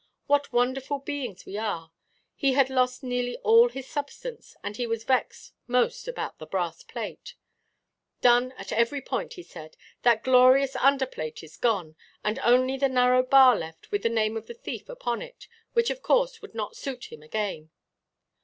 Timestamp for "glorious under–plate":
10.23-11.43